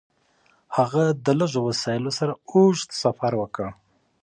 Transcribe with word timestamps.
هغه 0.77 1.03
د 1.25 1.27
لږو 1.39 1.61
وسایلو 1.69 2.11
سره 2.19 2.33
اوږد 2.51 2.89
سفر 3.01 3.31
وکړ. 3.41 3.65